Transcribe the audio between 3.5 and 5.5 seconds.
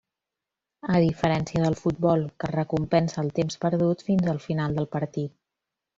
perdut fins al final del partit.